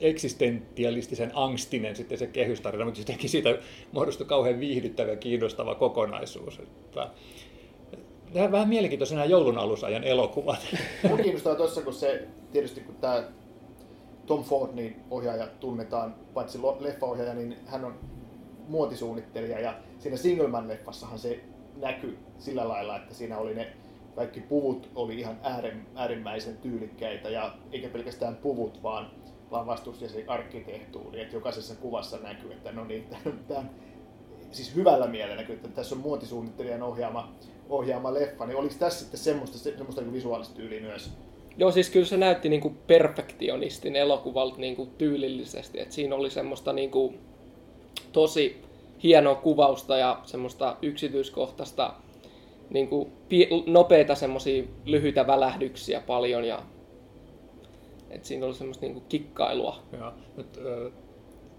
eksistentialistisen 0.00 1.30
angstinen 1.34 1.96
sitten 1.96 2.18
se 2.18 2.26
kehystarina, 2.26 2.84
mutta 2.84 3.00
jotenkin 3.00 3.30
siitä 3.30 3.58
muodostui 3.92 4.26
kauhean 4.26 4.60
viihdyttävä 4.60 5.10
ja 5.10 5.16
kiinnostava 5.16 5.74
kokonaisuus. 5.74 6.58
Että, 6.58 7.10
Tämä 8.32 8.52
vähän 8.52 8.68
mielenkiintoisena 8.68 9.24
joulun 9.24 9.58
alusajan 9.58 10.04
elokuvat. 10.04 10.60
Mun 11.08 11.22
kiinnostaa 11.22 11.54
tuossa, 11.54 11.82
kun 11.82 11.92
se 11.92 12.28
tietysti 12.52 12.80
kun 12.80 12.94
tämä 12.94 13.24
Tom 14.26 14.44
Ford, 14.44 14.74
niin 14.74 14.96
ohjaaja 15.10 15.46
tunnetaan, 15.60 16.14
paitsi 16.34 16.58
leffaohjaaja, 16.78 17.34
niin 17.34 17.56
hän 17.66 17.84
on 17.84 17.94
muotisuunnittelija 18.68 19.60
ja 19.60 19.74
siinä 19.98 20.16
Singleman-leffassahan 20.16 21.18
se 21.18 21.40
näkyi 21.76 22.18
sillä 22.38 22.68
lailla, 22.68 22.96
että 22.96 23.14
siinä 23.14 23.38
oli 23.38 23.54
ne 23.54 23.72
kaikki 24.14 24.40
puvut 24.40 24.90
oli 24.94 25.18
ihan 25.20 25.38
äärimmäisen 25.94 26.56
tyylikkäitä 26.56 27.28
ja 27.30 27.54
eikä 27.72 27.88
pelkästään 27.88 28.36
puvut, 28.36 28.82
vaan, 28.82 29.10
vaan 29.50 29.66
vastusti 29.66 30.08
se 30.08 30.24
arkkitehtuuri, 30.28 31.20
että 31.20 31.36
jokaisessa 31.36 31.74
kuvassa 31.74 32.18
näkyy, 32.18 32.52
että 32.52 32.72
no 32.72 32.84
niin, 32.84 33.06
tämä 33.48 33.64
siis 34.50 34.74
hyvällä 34.74 35.06
mielellä 35.06 35.36
näkyy, 35.36 35.54
että 35.54 35.68
tässä 35.68 35.94
on 35.94 36.00
muotisuunnittelijan 36.00 36.82
ohjaama, 36.82 37.32
ohjaama 37.68 38.14
leffa, 38.14 38.46
niin 38.46 38.56
oliko 38.56 38.74
tässä 38.78 39.00
sitten 39.00 39.20
semmoista, 39.20 39.58
semmoista 39.58 40.00
niin 40.00 40.12
visuaalista 40.12 40.54
tyyliä 40.54 40.80
myös? 40.80 41.12
Joo, 41.56 41.70
siis 41.70 41.90
kyllä 41.90 42.06
se 42.06 42.16
näytti 42.16 42.48
niin 42.48 42.60
kuin 42.60 42.78
perfektionistin 42.86 43.96
elokuvalta 43.96 44.56
niin 44.58 44.76
kuin 44.76 44.90
tyylillisesti, 44.90 45.80
että 45.80 45.94
siinä 45.94 46.14
oli 46.14 46.30
semmoista 46.30 46.72
niin 46.72 46.90
kuin 46.90 47.18
tosi 48.12 48.63
hienoa 49.04 49.34
kuvausta 49.34 49.96
ja 49.96 50.20
semmoista 50.24 50.76
yksityiskohtaista 50.82 51.94
niin 52.70 52.88
kuin 52.88 53.12
nopeita 53.66 54.14
semmoisia 54.14 54.64
lyhyitä 54.84 55.26
välähdyksiä 55.26 56.00
paljon 56.00 56.44
ja 56.44 56.62
et 58.10 58.24
siinä 58.24 58.46
oli 58.46 58.54
semmoista 58.54 58.86
niin 58.86 58.92
kuin 58.92 59.04
kikkailua. 59.08 59.76
Joo. 59.98 60.12
Nyt, 60.36 60.60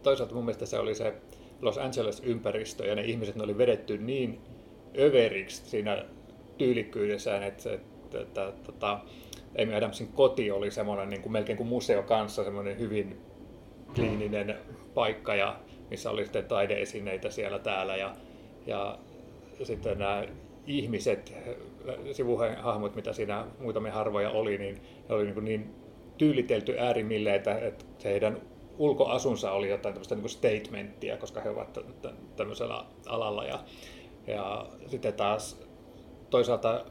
toisaalta 0.04 0.36
mun 0.36 0.46
mielestä 0.46 0.66
se 0.66 0.80
oli 0.80 0.96
se 0.96 1.14
Los 1.62 1.78
Angeles-ympäristö 1.78 2.86
ja 2.86 2.96
ne 2.96 3.02
ihmiset 3.02 3.36
ne 3.36 3.44
oli 3.44 3.58
vedetty 3.58 3.98
niin 3.98 4.42
överiksi 5.00 5.66
siinä 5.66 6.06
tyylikkyydessään, 6.58 7.44
että, 7.44 7.74
että, 7.74 8.20
että, 8.22 8.48
että 8.48 8.64
tota, 8.66 9.00
Amy 9.64 9.76
Adamsin 9.76 10.08
koti 10.08 10.52
oli 10.52 10.72
semmoinen 10.72 11.10
niin 11.10 11.22
kuin 11.22 11.34
melkein 11.34 11.58
kuin 11.58 11.70
museo 11.70 12.04
kanssa, 12.04 12.44
semmoinen 12.44 12.80
hyvin 12.80 13.18
kliininen 13.96 14.58
paikka 14.94 15.36
ja 15.36 15.60
missä 15.90 16.10
oli 16.10 16.24
sitten 16.24 16.46
taideesineitä 16.46 17.30
siellä 17.30 17.60
täällä 17.60 17.96
ja, 17.96 18.16
ja 18.66 18.98
sitten 19.64 19.98
nämä 19.98 20.24
ihmiset, 20.68 21.34
sivuhahmot, 22.12 22.96
mitä 22.96 23.14
siinä 23.14 23.46
muutamia 23.60 23.92
harvoja 23.92 24.30
oli, 24.30 24.58
niin 24.58 24.82
ne 25.10 25.16
oli 25.16 25.26
niin, 25.26 25.46
niin 25.46 25.76
tyylitelty 26.18 26.76
äärimmille, 26.80 27.36
että, 27.36 27.60
että 27.60 27.86
heidän 28.04 28.42
ulkoasunsa 28.78 29.52
oli 29.52 29.70
jotain 29.70 29.94
tämmöistä 29.94 30.16
niin 30.16 30.30
statementtia, 30.30 31.18
koska 31.18 31.42
he 31.42 31.50
ovat 31.50 31.80
tämmöisellä 32.36 32.86
alalla. 33.06 33.46
Ja, 33.46 33.60
ja 34.28 34.66
sitten 34.88 35.14
taas 35.14 35.64
toisaalta 36.30 36.86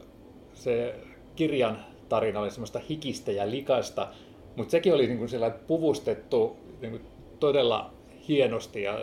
se 0.53 0.95
kirjan 1.35 1.85
tarina 2.09 2.39
oli 2.39 2.51
semmoista 2.51 2.79
hikistä 2.89 3.31
ja 3.31 3.51
likasta, 3.51 4.07
mutta 4.55 4.71
sekin 4.71 4.93
oli 4.93 5.07
niin 5.07 5.17
kuin 5.17 5.29
puvustettu 5.67 6.57
niin 6.81 6.91
kuin 6.91 7.03
todella 7.39 7.94
hienosti 8.27 8.83
ja 8.83 8.99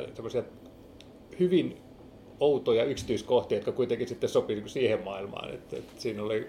hyvin 1.40 1.76
outoja 2.40 2.84
yksityiskohtia, 2.84 3.58
jotka 3.58 3.72
kuitenkin 3.72 4.08
sitten 4.08 4.30
sopii 4.30 4.56
niin 4.56 4.68
siihen 4.68 5.04
maailmaan. 5.04 5.54
Että, 5.54 5.76
että 5.76 5.92
siinä 6.02 6.22
oli 6.22 6.46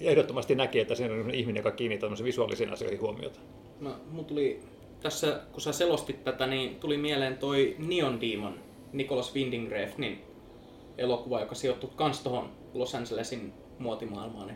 ehdottomasti 0.00 0.54
näki, 0.54 0.80
että 0.80 0.94
siinä 0.94 1.14
on 1.14 1.34
ihminen, 1.34 1.60
joka 1.60 1.70
kiinnittää 1.70 2.10
visuaalisiin 2.24 2.72
asioihin 2.72 3.00
huomiota. 3.00 3.40
No, 3.80 3.90
tuli 4.26 4.60
tässä, 5.00 5.40
kun 5.52 5.60
sä 5.60 5.72
selostit 5.72 6.24
tätä, 6.24 6.46
niin 6.46 6.76
tuli 6.76 6.96
mieleen 6.96 7.38
toi 7.38 7.76
Neon 7.78 8.20
Demon, 8.20 8.54
Nicholas 8.92 9.34
Winding 9.34 9.70
Refnin 9.70 10.22
elokuva, 10.98 11.40
joka 11.40 11.54
sijoittuu 11.54 11.90
kans 11.96 12.20
tuohon 12.20 12.50
Los 12.74 12.94
Angelesin 12.94 13.52
muotimaailmaan. 13.78 14.50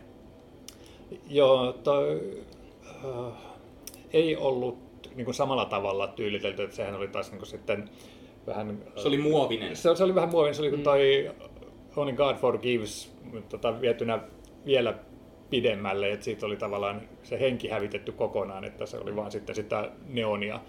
Joo, 1.29 1.73
toi, 1.73 2.21
äh, 3.05 3.33
ei 4.13 4.37
ollut 4.37 4.90
niin 5.21 5.25
kuin 5.25 5.35
samalla 5.35 5.65
tavalla 5.65 6.09
tyylitelty, 6.09 6.63
että 6.63 6.77
sehän 6.77 6.95
oli 6.95 7.09
taas 7.09 7.31
niin 7.31 7.39
kuin 7.39 7.49
sitten 7.49 7.91
vähän... 8.47 8.83
Se 8.97 9.09
oli 9.09 9.19
muovinen. 9.19 9.77
Se, 9.77 9.97
se 9.97 10.05
oli 10.05 10.15
vähän 10.15 10.31
muovinen, 10.31 10.55
se 10.55 10.63
oli 10.63 10.71
kuin 10.71 10.81
mm. 10.81 10.85
toi 10.85 11.31
Only 11.97 12.13
God 12.13 12.37
Forgives 12.37 13.17
tota, 13.49 13.81
vietynä 13.81 14.21
vielä 14.67 14.95
pidemmälle, 15.51 16.13
että 16.13 16.25
siitä 16.25 16.47
oli 16.47 16.57
tavallaan 16.57 17.03
se 17.23 17.41
henki 17.41 17.69
hävitetty 17.69 18.13
kokonaan, 18.13 18.65
että 18.65 18.87
se 18.87 18.99
oli 18.99 19.17
vaan 19.17 19.31
sitten 19.31 19.55
sitä 19.55 19.91
neonia. 20.09 20.61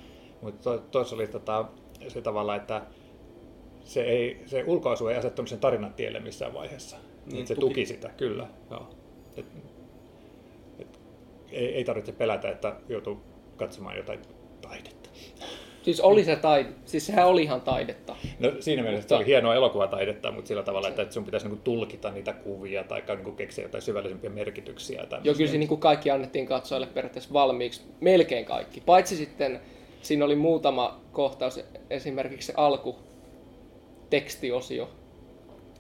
Mutta 0.42 0.78
tuossa 0.78 1.16
oli 1.16 1.28
tota, 1.28 1.66
se 2.08 2.22
tavalla, 2.22 2.56
että 2.56 2.82
se, 3.84 4.02
ei, 4.02 4.42
se 4.46 4.64
ulkoasu 4.68 5.08
ei 5.08 5.18
asettunut 5.18 5.50
sen 5.50 5.60
tarinan 5.60 5.94
tielle 5.94 6.20
missään 6.20 6.54
vaiheessa. 6.54 6.98
Niin, 7.32 7.48
se 7.48 7.56
tuki. 7.56 7.68
tuki 7.68 7.86
sitä, 7.86 8.10
kyllä. 8.10 8.48
Joo. 8.72 8.90
Et, 9.38 9.46
et, 10.80 11.00
ei, 11.52 11.76
ei 11.76 11.84
tarvitse 11.84 12.12
pelätä, 12.12 12.50
että 12.50 12.76
joutuu 12.90 13.22
katsomaan 13.58 13.98
jotain 13.98 14.20
taidetta. 14.62 15.10
Siis 15.84 16.00
oli 16.00 16.24
se 16.24 16.36
taide, 16.36 16.70
siis 16.86 17.08
sehän 17.08 17.28
oli 17.28 17.44
ihan 17.44 17.62
taidetta. 17.62 18.16
No 18.40 18.52
siinä 18.60 18.84
mielessä 18.84 19.10
se 19.10 19.16
oli 19.16 19.26
hienoa 19.26 19.56
elokuvataidetta, 19.56 20.32
mutta 20.32 20.48
sillä 20.48 20.64
tavalla, 20.64 20.88
että 20.88 21.12
sun 21.12 21.26
pitäisi 21.26 21.48
niinku 21.48 21.62
tulkita 21.64 22.12
niitä 22.12 22.34
kuvia 22.34 22.84
tai 22.84 23.04
niinku 23.08 23.32
keksiä 23.32 23.66
jotain 23.66 23.82
syvällisempiä 23.82 24.30
merkityksiä. 24.30 25.08
Joo, 25.24 25.36
kyllä 25.36 25.52
niinku 25.52 25.78
kaikki 25.78 26.12
annettiin 26.12 26.46
katsojille 26.46 26.88
periaatteessa 26.88 27.34
valmiiksi, 27.34 27.82
melkein 28.00 28.46
kaikki. 28.46 28.82
Paitsi 28.82 29.16
sitten 29.16 29.62
siinä 30.02 30.26
oli 30.26 30.36
muutama 30.36 31.02
kohtaus, 31.12 31.60
esimerkiksi 31.90 32.48
se 32.48 32.54
alku 32.58 32.96
tekstiosio. 34.10 34.90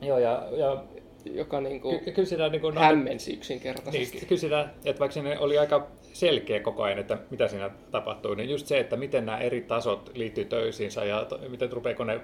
Joo, 0.01 0.17
ja, 0.17 0.43
ja 0.57 0.83
joka 1.25 1.61
niinku 1.61 1.99
ky- 1.99 2.11
kyllä 2.11 2.27
siinä 2.27 2.49
niinku, 2.49 2.71
hämmensi 2.75 3.33
yksinkertaisesti. 3.33 4.17
Niin, 4.17 4.27
kyllä 4.27 4.39
siinä, 4.39 4.69
että 4.85 4.99
vaikka 4.99 5.13
siinä 5.13 5.39
oli 5.39 5.57
aika 5.57 5.87
selkeä 6.13 6.59
koko 6.59 6.83
ajan, 6.83 6.99
että 6.99 7.17
mitä 7.29 7.47
siinä 7.47 7.69
tapahtuu, 7.91 8.33
niin 8.33 8.49
just 8.49 8.67
se, 8.67 8.79
että 8.79 8.97
miten 8.97 9.25
nämä 9.25 9.37
eri 9.37 9.61
tasot 9.61 10.11
liittyy 10.15 10.45
toisiinsa 10.45 11.05
ja 11.05 11.25
to, 11.25 11.39
miten 11.49 11.71
rupeeko 11.71 12.03
ne 12.03 12.19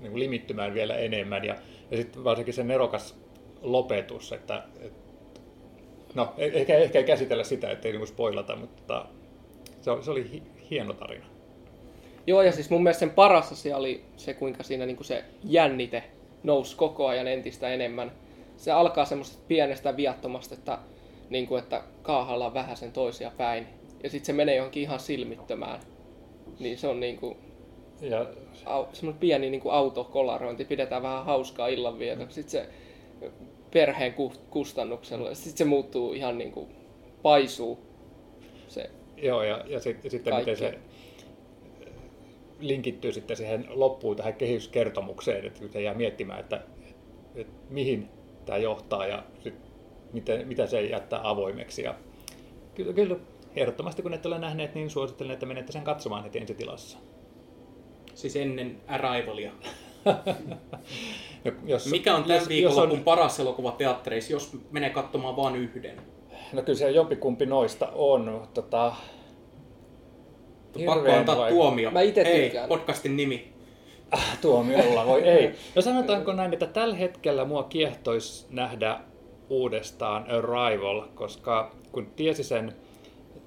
niin 0.00 0.10
kuin 0.10 0.20
limittymään 0.20 0.74
vielä 0.74 0.96
enemmän. 0.96 1.44
Ja, 1.44 1.56
ja 1.90 1.96
sitten 1.96 2.24
varsinkin 2.24 2.54
se 2.54 2.64
nerokas 2.64 3.16
lopetus, 3.62 4.32
että, 4.32 4.62
että 4.80 5.10
no 6.14 6.34
e- 6.38 6.50
ehkä, 6.54 6.74
ehkä 6.74 6.98
ei 6.98 7.04
käsitellä 7.04 7.44
sitä, 7.44 7.70
ettei 7.70 7.92
niinku 7.92 8.06
spoilata, 8.06 8.56
mutta 8.56 9.06
se 9.80 9.90
oli, 9.90 10.02
se 10.02 10.10
oli 10.10 10.30
hi, 10.32 10.42
hieno 10.70 10.92
tarina. 10.92 11.24
Joo, 12.26 12.42
ja 12.42 12.52
siis 12.52 12.70
mun 12.70 12.82
mielestä 12.82 13.00
sen 13.00 13.10
paras 13.10 13.52
asia 13.52 13.76
oli 13.76 14.04
se, 14.16 14.34
kuinka 14.34 14.62
siinä 14.62 14.86
niin 14.86 14.96
kuin 14.96 15.06
se 15.06 15.24
jännite 15.44 16.04
nousi 16.42 16.76
koko 16.76 17.06
ajan 17.06 17.28
entistä 17.28 17.68
enemmän. 17.68 18.12
Se 18.56 18.70
alkaa 18.72 19.04
semmoisesta 19.04 19.42
pienestä 19.48 19.96
viattomasta, 19.96 20.54
että, 20.54 20.78
niin 21.30 21.46
kuin, 21.46 21.62
että 21.62 21.82
kaahalla 22.02 22.54
vähän 22.54 22.76
sen 22.76 22.92
toisia 22.92 23.32
päin. 23.36 23.66
Ja 24.02 24.10
sitten 24.10 24.26
se 24.26 24.32
menee 24.32 24.56
johonkin 24.56 24.82
ihan 24.82 25.00
silmittömään. 25.00 25.80
Niin 26.60 26.78
se 26.78 26.88
on 26.88 27.00
niin 27.00 27.16
kuin, 27.16 27.36
Ja 28.00 28.26
au, 28.66 28.86
semmoinen 28.92 29.20
pieni 29.20 29.50
niin 29.50 29.60
kuin 29.60 29.74
autokolarointi, 29.74 30.64
pidetään 30.64 31.02
vähän 31.02 31.24
hauskaa 31.24 31.68
illanvietoksi. 31.68 32.42
Sitten 32.42 32.50
se 32.50 32.68
perheen 33.72 34.14
ku- 34.14 34.32
kustannuksella, 34.50 35.34
sitten 35.34 35.58
se 35.58 35.64
muuttuu 35.64 36.12
ihan 36.12 36.38
niin 36.38 36.52
kuin 36.52 36.68
paisuu. 37.22 37.78
Se, 38.68 38.90
Joo, 39.16 39.42
ja, 39.42 39.64
ja 39.66 39.80
sit, 39.80 40.02
sitten 40.08 40.36
miten 40.36 40.56
se 40.56 40.70
Kaikki. 40.70 40.88
linkittyy 42.60 43.12
sitten 43.12 43.36
siihen 43.36 43.66
loppuun 43.68 44.16
tähän 44.16 44.34
kehyskertomukseen, 44.34 45.46
että 45.46 45.60
kun 45.60 45.72
se 45.72 45.82
jää 45.82 45.94
miettimään, 45.94 46.40
että, 46.40 46.60
että 47.34 47.52
mihin 47.70 48.08
tämä 48.46 48.58
johtaa 48.58 49.06
ja 49.06 49.22
sit 49.40 49.54
miten, 50.12 50.48
mitä 50.48 50.66
se 50.66 50.82
jättää 50.82 51.20
avoimeksi. 51.22 51.82
Ja 51.82 51.94
kyllä, 52.74 52.92
kyllä 52.92 53.16
ehdottomasti 53.56 54.02
kun 54.02 54.14
ette 54.14 54.28
ole 54.28 54.38
nähneet, 54.38 54.74
niin 54.74 54.90
suosittelen, 54.90 55.30
että 55.34 55.46
menette 55.46 55.72
sen 55.72 55.82
katsomaan 55.84 56.22
heti 56.24 56.38
ensitilassa. 56.38 56.98
Siis 58.14 58.36
ennen 58.36 58.80
Arrivalia. 58.88 59.52
Ja 61.44 61.52
Jos, 61.66 61.86
Mikä 61.90 62.14
on 62.16 62.22
tämän 62.22 62.36
jos- 62.40 62.48
viikonlopun 62.48 62.96
jos 62.98 63.04
paras 63.04 63.40
elokuva 63.40 63.72
teattereissa, 63.72 64.32
jos 64.32 64.56
menee 64.70 64.90
katsomaan 64.90 65.36
vain 65.36 65.56
yhden? 65.56 65.96
No 66.52 66.62
kyllä 66.62 66.78
se 66.78 66.90
jompikumpi 66.90 67.46
noista 67.46 67.88
on. 67.94 68.48
Tota, 68.54 68.92
Pakko 70.86 71.12
antaa 71.12 71.36
vai- 71.36 71.50
tuomio. 71.50 71.90
Mä 71.90 72.00
ite 72.00 72.24
Hei, 72.24 72.42
tykkään. 72.42 72.68
podcastin 72.68 73.16
nimi. 73.16 73.53
Tuomiolla 74.40 75.06
voi 75.06 75.22
ei. 75.22 75.54
No 75.74 75.82
sanotaanko 75.82 76.32
näin, 76.32 76.52
että 76.52 76.66
tällä 76.66 76.94
hetkellä 76.94 77.44
mua 77.44 77.62
kiehtoisi 77.62 78.46
nähdä 78.50 79.00
uudestaan 79.50 80.26
Arrival, 80.30 81.02
koska 81.14 81.74
kun 81.92 82.06
tiesi 82.06 82.44
sen 82.44 82.72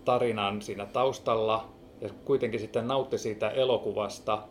tarinan 0.06 0.62
siinä 0.62 0.86
taustalla 0.86 1.70
ja 2.02 2.10
kuitenkin 2.26 2.60
sitten 2.60 2.88
nautti 2.88 3.18
siitä 3.18 3.50
elokuvasta, 3.50 4.44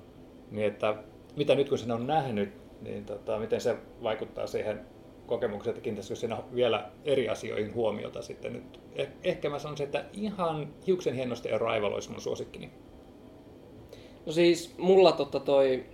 niin 0.51 0.67
että 0.67 0.95
mitä 1.37 1.55
nyt 1.55 1.69
kun 1.69 1.79
sen 1.79 1.93
on 1.93 2.07
nähnyt, 2.07 2.53
niin 2.81 3.05
tota, 3.05 3.39
miten 3.39 3.61
se 3.61 3.77
vaikuttaa 4.03 4.47
siihen 4.47 4.81
kokemukseen, 5.27 5.73
että 5.73 5.83
kiinnittäisikö 5.85 6.17
siinä 6.17 6.39
vielä 6.55 6.91
eri 7.05 7.29
asioihin 7.29 7.75
huomiota 7.75 8.23
sitten 8.23 8.53
nyt. 8.53 8.81
Eh- 8.97 9.07
Ehkä 9.25 9.51
mä 9.51 9.59
sanoisin, 9.59 9.85
että 9.85 10.05
ihan 10.13 10.69
hiuksen 10.87 11.15
hienosti 11.15 11.53
Arrival 11.53 11.93
olisi 11.93 12.11
mun 12.11 12.21
suosikkini. 12.21 12.71
No 14.27 14.33
siis 14.33 14.75
mulla 14.79 15.13
totta 15.13 15.41
toi 15.41 15.85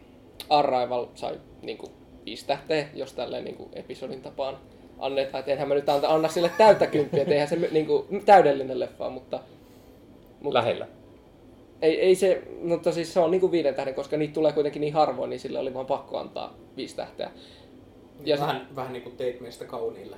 Arrival 0.48 1.06
sai 1.14 1.40
niinku 1.62 1.90
viisi 2.24 2.46
tähteä, 2.46 2.88
jos 2.94 3.12
tälleen 3.12 3.44
niinku 3.44 3.68
episodin 3.72 4.22
tapaan 4.22 4.58
annetaan. 4.98 5.40
Et 5.40 5.48
enhän 5.48 5.68
mä 5.68 5.74
nyt 5.74 5.88
anta, 5.88 6.08
anna 6.08 6.28
sille 6.28 6.50
täyttä 6.58 6.86
kymppiä, 6.86 7.22
et 7.22 7.28
eihän 7.28 7.48
se 7.48 7.56
niinku 7.56 8.06
täydellinen 8.24 8.80
leffa, 8.80 9.10
mutta, 9.10 9.40
mutta 10.40 10.58
Lähellä. 10.58 10.88
ei, 11.82 12.00
ei 12.00 12.14
se, 12.14 12.42
mutta 12.62 12.92
siis 12.92 13.14
se 13.14 13.20
on 13.20 13.30
niinku 13.30 13.50
viiden 13.52 13.74
tähden, 13.74 13.94
koska 13.94 14.16
niitä 14.16 14.34
tulee 14.34 14.52
kuitenkin 14.52 14.80
niin 14.80 14.94
harvoin, 14.94 15.30
niin 15.30 15.40
sille 15.40 15.58
oli 15.58 15.74
vaan 15.74 15.86
pakko 15.86 16.18
antaa 16.18 16.54
viisi 16.76 16.96
tähteä. 16.96 17.30
Ja 18.24 18.38
vähän, 18.40 18.68
vähän 18.76 18.92
niin 18.92 19.02
kuin 19.02 19.16
teit 19.16 19.40
meistä 19.40 19.64
kauniille. 19.64 20.16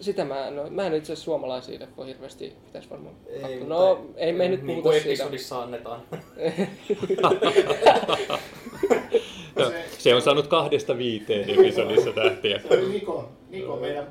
sitä 0.00 0.24
mä, 0.24 0.50
no, 0.50 0.70
mä 0.70 0.86
en 0.86 0.94
itse 0.94 1.12
asiassa 1.12 1.24
suomalaisia 1.24 1.80
leffoja 1.80 2.06
hirveästi 2.06 2.52
pitäisi 2.66 2.90
varmaan 2.90 3.14
Ei, 3.26 3.40
katsoa. 3.40 3.68
No, 3.68 4.06
ei 4.16 4.32
me 4.32 4.48
nyt 4.48 4.62
niin 4.62 4.66
puhuta 4.66 4.82
kuin 4.82 4.94
siitä. 4.94 5.08
episodissa 5.08 5.62
annetaan. 5.62 6.00
Se 10.00 10.14
on 10.14 10.22
saanut 10.22 10.46
kahdesta 10.46 10.98
viiteen 10.98 11.50
episodissa 11.50 12.12
tähtiä. 12.12 12.58
Se 12.58 12.74
oli 12.74 12.88
Niko, 12.88 13.28
Niko 13.50 13.76
meidän 13.76 14.06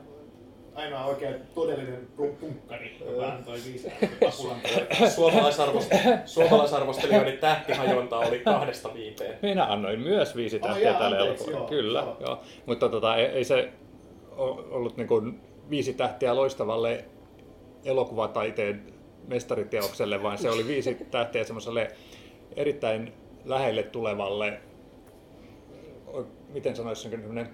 ainoa 0.75 1.05
oikein 1.05 1.35
todellinen 1.55 2.07
punkkari, 2.17 2.97
joka 3.05 3.27
antoi 3.27 3.57
viisi 3.65 3.91
apulantaa. 4.27 4.71
Suomalaisarvost- 5.17 6.19
Suomalaisarvostelijoiden 6.25 7.37
tähtihajonta 7.37 8.17
oli 8.17 8.39
kahdesta 8.39 8.93
viiteen. 8.93 9.39
Minä 9.41 9.65
annoin 9.65 9.99
myös 9.99 10.35
viisi 10.35 10.59
tähtiä 10.59 10.93
tälle 10.93 11.17
elokuvalle. 11.17 11.69
Kyllä, 11.69 11.99
joo. 11.99 12.17
joo. 12.19 12.39
Mutta 12.65 12.89
tota, 12.89 13.15
ei, 13.15 13.25
ei 13.25 13.43
se 13.43 13.69
ollut 14.69 14.97
niin 14.97 15.07
kuin 15.07 15.39
viisi 15.69 15.93
tähtiä 15.93 16.35
loistavalle 16.35 17.05
elokuvataiteen 17.85 18.93
mestariteokselle, 19.27 20.23
vaan 20.23 20.37
se 20.37 20.49
oli 20.49 20.67
viisi 20.67 20.97
tähtiä 21.11 21.43
semmoiselle 21.43 21.87
erittäin 22.55 23.13
lähelle 23.45 23.83
tulevalle, 23.83 24.61
miten 26.53 26.75
sanoisin, 26.75 27.11
semmoinen 27.11 27.49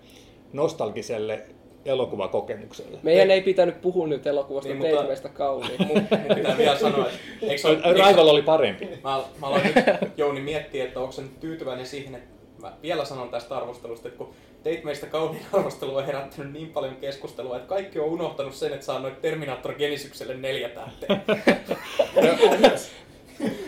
nostalgiselle 0.53 1.43
elokuvakokemukselle. 1.85 2.97
Meidän 3.03 3.31
ei 3.31 3.41
pitänyt 3.41 3.81
puhua 3.81 4.07
nyt 4.07 4.27
elokuvasta, 4.27 4.69
Niin, 4.69 4.79
niin, 4.79 4.89
mutta- 4.91 4.97
teit 4.97 5.09
meistä 5.09 5.29
kauniin. 5.29 5.87
Mun, 5.87 6.07
pitää 6.35 6.57
vielä 6.57 6.77
sanoa, 6.77 7.05
että 7.07 7.19
eikö 7.41 7.67
ole, 7.67 7.93
Rival 8.09 8.27
oli 8.27 8.41
parempi. 8.41 8.85
Mä, 9.03 9.23
mä 9.41 9.47
aloin 9.47 9.63
nyt 9.63 9.75
Jouni 10.17 10.41
miettiä, 10.41 10.83
että 10.83 10.99
onko 10.99 11.11
se 11.11 11.21
nyt 11.21 11.39
tyytyväinen 11.39 11.85
siihen, 11.85 12.15
että 12.15 12.29
mä 12.61 12.73
vielä 12.81 13.05
sanon 13.05 13.29
tästä 13.29 13.57
arvostelusta, 13.57 14.07
että 14.07 14.17
kun 14.17 14.33
teit 14.63 14.83
meistä 14.83 15.05
kauniin 15.07 15.45
arvostelua 15.53 15.99
on 15.99 16.05
herättänyt 16.05 16.53
niin 16.53 16.69
paljon 16.69 16.95
keskustelua, 16.95 17.55
että 17.55 17.67
kaikki 17.69 17.99
on 17.99 18.05
unohtanut 18.05 18.53
sen, 18.53 18.73
että 18.73 18.85
saa 18.85 18.99
noin 18.99 19.15
Terminator 19.21 19.73
Genesikselle 19.73 20.33
neljä 20.37 20.69
tähteä. 20.69 21.17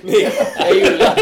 niin. 0.03 0.31
ei 0.65 0.81
yllä. 0.81 1.15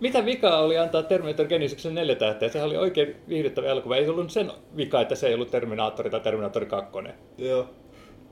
Mitä 0.00 0.24
vikaa 0.24 0.60
oli 0.60 0.78
antaa 0.78 1.02
Terminator 1.02 1.46
Genesiksen 1.46 1.94
neljä 1.94 2.14
tähteä? 2.14 2.48
Sehän 2.48 2.68
oli 2.68 2.76
oikein 2.76 3.16
viihdyttävä 3.28 3.66
elokuva. 3.66 3.96
Ei 3.96 4.08
ollut 4.08 4.30
sen 4.30 4.52
vika, 4.76 5.00
että 5.00 5.14
se 5.14 5.26
ei 5.26 5.34
ollut 5.34 5.50
Terminaattori 5.50 6.10
tai 6.10 6.20
Terminaattori 6.20 6.66
2. 6.66 6.98
Joo. 7.38 7.66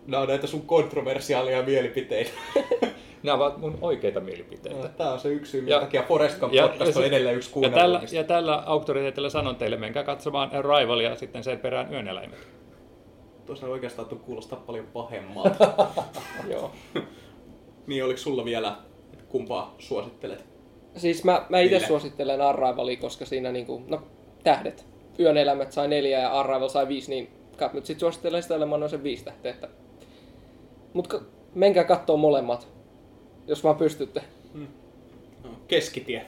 Nämä 0.06 0.22
on 0.22 0.28
näitä 0.28 0.46
sun 0.46 0.62
kontroversiaalia 0.62 1.62
mielipiteitä. 1.62 2.30
Nämä 3.22 3.36
ovat 3.36 3.58
mun 3.58 3.78
oikeita 3.80 4.20
mielipiteitä. 4.20 4.88
Tämä 4.88 5.12
on 5.12 5.20
se 5.20 5.28
yksi 5.28 5.50
syy, 5.50 5.60
minkä 5.60 5.80
takia 5.80 6.02
Forest 6.02 6.40
Gump 6.40 6.52
podcast 6.68 6.96
on 6.96 7.04
edelleen 7.04 7.36
yksi 7.36 7.50
Ja 7.62 7.70
tällä, 7.70 8.00
ja 8.12 8.24
tällä 8.24 8.62
auktoriteetilla 8.66 9.30
sanon 9.30 9.56
teille, 9.56 9.76
menkää 9.76 10.04
katsomaan 10.04 10.50
Arrival 10.52 11.00
ja 11.00 11.16
sitten 11.16 11.44
sen 11.44 11.58
perään 11.58 11.92
Yöneläimet. 11.92 12.48
Tuossa 13.46 13.66
oikeastaan 13.66 14.08
tuu 14.08 14.18
kuulostaa 14.18 14.62
paljon 14.66 14.86
pahemmalta. 14.86 15.74
Joo. 16.52 16.72
niin, 17.86 18.04
oliko 18.04 18.18
sulla 18.18 18.44
vielä, 18.44 18.76
kumpaa 19.28 19.74
suosittelet? 19.78 20.53
Siis 20.96 21.24
mä, 21.24 21.46
mä 21.48 21.60
itse 21.60 21.80
suosittelen 21.86 22.40
Arrivalia, 22.40 22.96
koska 22.96 23.24
siinä 23.24 23.52
niinku, 23.52 23.82
no 23.88 24.02
tähdet. 24.44 24.86
Yön 25.20 25.36
elämät 25.36 25.72
sai 25.72 25.88
neljä 25.88 26.18
ja 26.18 26.40
Arrival 26.40 26.68
sai 26.68 26.88
viisi, 26.88 27.10
niin 27.10 27.30
kat, 27.56 27.72
nyt 27.72 27.86
sit 27.86 28.00
suosittelen 28.00 28.42
sitä, 28.42 28.54
annoin 28.54 28.90
sen 28.90 29.02
viisi 29.02 29.24
tähteä. 29.24 29.52
Että... 29.52 29.68
Mut 30.92 31.24
menkää 31.54 31.84
kattoo 31.84 32.16
molemmat, 32.16 32.68
jos 33.46 33.64
vaan 33.64 33.76
pystytte. 33.76 34.22
No, 35.44 35.50
keskitie. 35.68 36.26